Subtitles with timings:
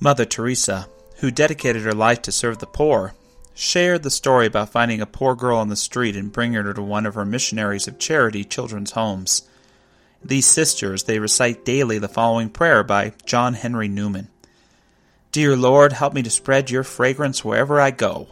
[0.00, 3.14] Mother Teresa, who dedicated her life to serve the poor,
[3.52, 6.82] shared the story about finding a poor girl on the street and bringing her to
[6.82, 9.42] one of her missionaries of charity children's homes.
[10.22, 14.28] These sisters, they recite daily the following prayer by John Henry Newman.
[15.32, 18.28] Dear Lord, help me to spread your fragrance wherever I go.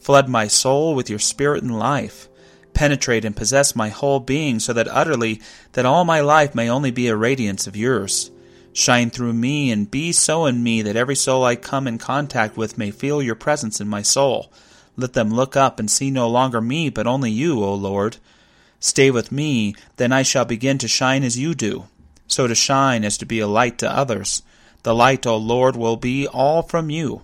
[0.00, 2.26] Flood my soul with your spirit and life.
[2.72, 5.42] Penetrate and possess my whole being so that utterly
[5.72, 8.30] that all my life may only be a radiance of yours.
[8.72, 12.56] Shine through me and be so in me that every soul I come in contact
[12.56, 14.50] with may feel your presence in my soul.
[14.96, 18.16] Let them look up and see no longer me, but only you, O Lord.
[18.80, 21.84] Stay with me, then I shall begin to shine as you do.
[22.26, 24.42] So to shine as to be a light to others.
[24.82, 27.22] The light, O Lord, will be all from you.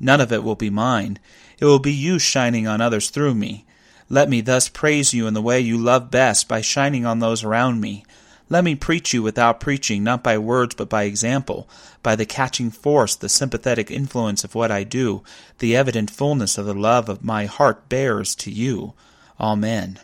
[0.00, 1.18] None of it will be mine.
[1.58, 3.64] It will be you shining on others through me.
[4.08, 7.44] Let me thus praise you in the way you love best by shining on those
[7.44, 8.04] around me.
[8.50, 11.68] Let me preach you without preaching, not by words but by example,
[12.02, 15.22] by the catching force, the sympathetic influence of what I do,
[15.58, 18.94] the evident fullness of the love of my heart bears to you.
[19.38, 19.98] Amen.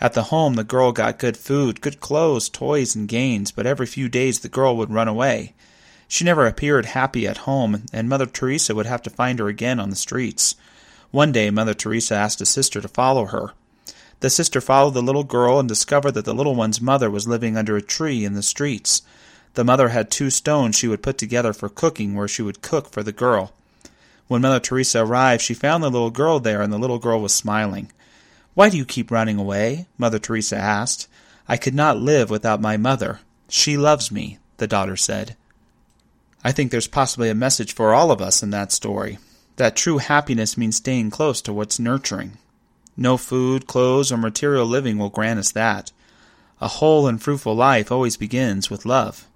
[0.00, 3.86] At the home, the girl got good food, good clothes, toys, and gains, but every
[3.86, 5.54] few days the girl would run away.
[6.08, 9.80] She never appeared happy at home, and Mother Teresa would have to find her again
[9.80, 10.56] on the streets.
[11.12, 13.52] One day, Mother Teresa asked a sister to follow her.
[14.20, 17.56] The sister followed the little girl and discovered that the little one's mother was living
[17.56, 19.02] under a tree in the streets.
[19.54, 22.90] The mother had two stones she would put together for cooking, where she would cook
[22.90, 23.52] for the girl.
[24.28, 27.34] When Mother Teresa arrived, she found the little girl there, and the little girl was
[27.34, 27.92] smiling.
[28.54, 29.86] Why do you keep running away?
[29.98, 31.08] Mother Teresa asked.
[31.48, 33.20] I could not live without my mother.
[33.48, 35.36] She loves me, the daughter said.
[36.42, 39.18] I think there's possibly a message for all of us in that story
[39.56, 42.38] that true happiness means staying close to what's nurturing.
[42.96, 45.92] No food, clothes, or material living will grant us that.
[46.60, 49.26] A whole and fruitful life always begins with love.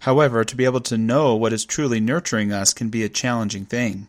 [0.00, 3.66] However, to be able to know what is truly nurturing us can be a challenging
[3.66, 4.08] thing.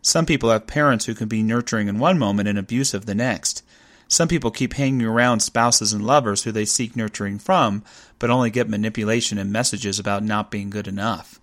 [0.00, 3.62] Some people have parents who can be nurturing in one moment and abusive the next.
[4.08, 7.84] Some people keep hanging around spouses and lovers who they seek nurturing from,
[8.18, 11.38] but only get manipulation and messages about not being good enough.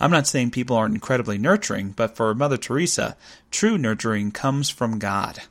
[0.00, 3.18] I'm not saying people aren't incredibly nurturing, but for Mother Teresa,
[3.50, 5.42] true nurturing comes from God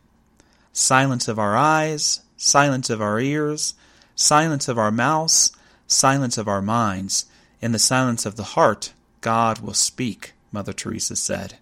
[0.79, 3.73] silence of our eyes, silence of our ears,
[4.15, 5.51] silence of our mouths,
[5.87, 7.25] silence of our minds.
[7.61, 11.57] In the silence of the heart, God will speak, Mother Teresa said.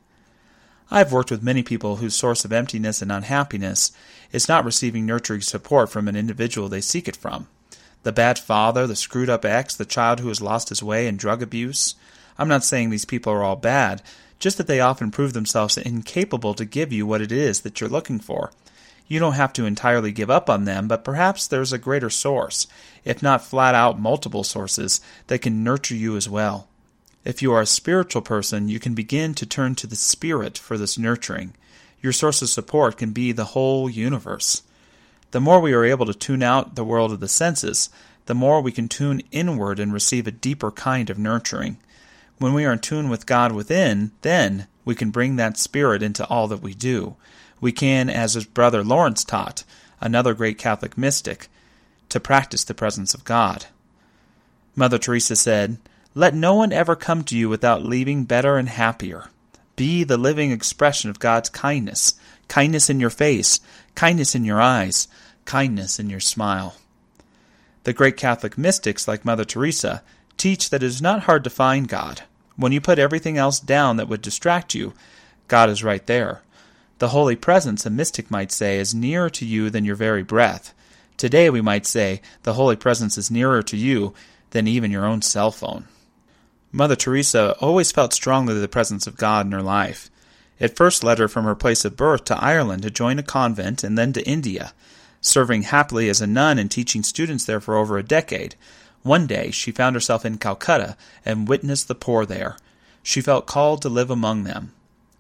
[0.92, 3.92] I have worked with many people whose source of emptiness and unhappiness
[4.32, 7.48] is not receiving nurturing support from an individual they seek it from.
[8.04, 11.18] The bad father, the screwed up ex, the child who has lost his way in
[11.18, 11.96] drug abuse.
[12.38, 14.04] I'm not saying these people are all bad,
[14.38, 17.90] just that they often prove themselves incapable to give you what it is that you're
[17.90, 18.52] looking for.
[19.08, 22.68] You don't have to entirely give up on them, but perhaps there's a greater source,
[23.06, 26.68] if not flat out multiple sources, that can nurture you as well.
[27.24, 30.78] If you are a spiritual person, you can begin to turn to the Spirit for
[30.78, 31.54] this nurturing.
[32.02, 34.64] Your source of support can be the whole universe.
[35.32, 37.90] The more we are able to tune out the world of the senses,
[38.26, 41.78] the more we can tune inward and receive a deeper kind of nurturing.
[42.40, 46.26] When we are in tune with God within, then we can bring that spirit into
[46.28, 47.16] all that we do
[47.60, 49.64] we can, as his brother Lawrence taught,
[50.00, 51.48] another great Catholic mystic,
[52.10, 53.66] to practice the presence of God.
[54.76, 55.78] Mother Teresa said,
[56.14, 59.30] Let no one ever come to you without leaving better and happier.
[59.76, 62.14] Be the living expression of God's kindness,
[62.48, 63.60] kindness in your face,
[63.96, 65.08] kindness in your eyes,
[65.46, 66.76] kindness in your smile.
[67.84, 70.04] The great Catholic mystics, like Mother Teresa,
[70.38, 72.22] teach that it is not hard to find God.
[72.56, 74.94] When you put everything else down that would distract you,
[75.48, 76.42] God is right there.
[77.00, 80.74] The Holy Presence, a mystic might say, is nearer to you than your very breath.
[81.16, 84.16] Today we might say the Holy Presence is nearer to you
[84.50, 85.88] than even your own cell phone.
[86.72, 90.10] Mother Teresa always felt strongly the presence of God in her life.
[90.60, 93.84] It first led her from her place of birth to Ireland to join a convent
[93.84, 94.74] and then to India.
[95.22, 98.56] Serving happily as a nun and teaching students there for over a decade,
[99.04, 102.58] one day she found herself in Calcutta and witnessed the poor there.
[103.04, 104.74] She felt called to live among them.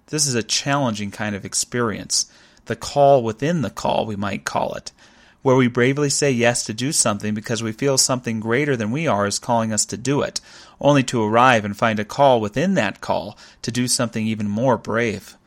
[0.07, 2.31] This is a challenging kind of experience.
[2.65, 4.93] The call within the call, we might call it,
[5.41, 9.05] where we bravely say yes to do something because we feel something greater than we
[9.05, 10.39] are is calling us to do it,
[10.79, 14.77] only to arrive and find a call within that call to do something even more
[14.77, 15.37] brave.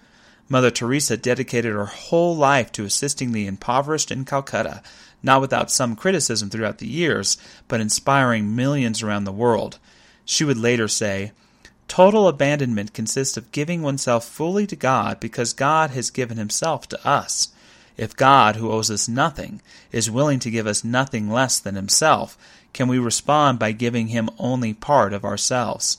[0.49, 4.83] Mother Teresa dedicated her whole life to assisting the impoverished in Calcutta,
[5.23, 9.79] not without some criticism throughout the years, but inspiring millions around the world.
[10.27, 11.33] She would later say,
[11.91, 17.07] Total abandonment consists of giving oneself fully to God because God has given himself to
[17.07, 17.49] us.
[17.97, 19.61] If God, who owes us nothing,
[19.91, 22.39] is willing to give us nothing less than himself,
[22.73, 25.99] can we respond by giving him only part of ourselves?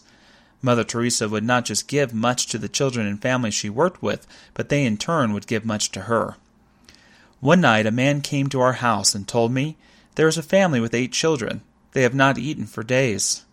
[0.62, 4.26] Mother Teresa would not just give much to the children and families she worked with,
[4.54, 6.38] but they in turn would give much to her.
[7.42, 9.76] One night a man came to our house and told me,
[10.16, 11.64] There is a family with eight children.
[11.92, 13.44] They have not eaten for days.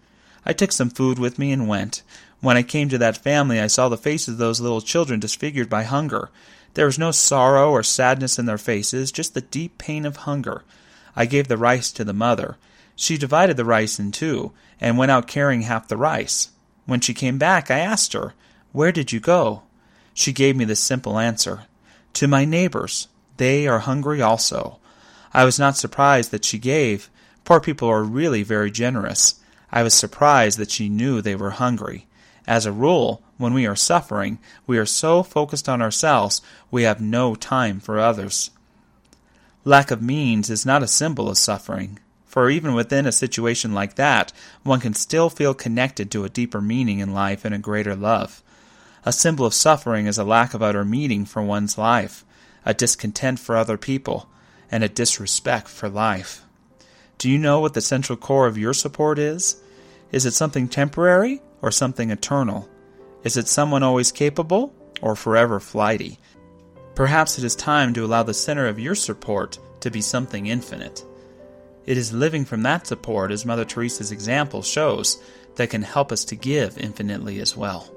[0.47, 2.03] I took some food with me and went.
[2.41, 5.69] When I came to that family, I saw the faces of those little children disfigured
[5.69, 6.31] by hunger.
[6.75, 10.63] There was no sorrow or sadness in their faces, just the deep pain of hunger.
[11.17, 12.57] I gave the rice to the mother.
[12.95, 16.51] She divided the rice in two, and went out carrying half the rice.
[16.87, 18.35] When she came back, I asked her,
[18.73, 19.63] Where did you go?
[20.15, 21.65] She gave me this simple answer
[22.15, 23.09] To my neighbors.
[23.37, 24.79] They are hungry also.
[25.33, 27.11] I was not surprised that she gave.
[27.45, 29.37] Poor people are really very generous.
[29.71, 32.08] I was surprised that she knew they were hungry.
[32.49, 37.01] As a rule, when we are suffering, we are so focused on ourselves we have
[37.01, 38.51] no time for others.
[39.65, 43.95] Lack of means is not a symbol of suffering for even within a situation like
[43.95, 47.97] that, one can still feel connected to a deeper meaning in life and a greater
[47.97, 48.43] love.
[49.05, 52.25] A symbol of suffering is a lack of utter meaning for one's life,
[52.67, 54.29] a discontent for other people,
[54.71, 56.45] and a disrespect for life.
[57.17, 59.61] Do you know what the central core of your support is?
[60.13, 62.69] Is it something temporary or something eternal?
[63.25, 66.19] Is it someone always capable or forever flighty?
[66.95, 71.05] Perhaps it is time to allow the center of your support to be something infinite.
[71.87, 75.23] It is living from that support, as Mother Teresa's example shows,
[75.55, 77.91] that can help us to give infinitely as well.